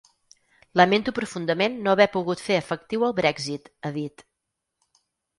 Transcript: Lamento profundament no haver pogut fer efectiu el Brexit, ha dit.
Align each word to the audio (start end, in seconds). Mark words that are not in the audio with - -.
Lamento 0.79 1.11
profundament 1.17 1.75
no 1.87 1.91
haver 1.91 2.07
pogut 2.15 2.41
fer 2.45 2.57
efectiu 2.61 3.05
el 3.09 3.13
Brexit, 3.19 3.69
ha 3.83 3.91
dit. 3.99 4.25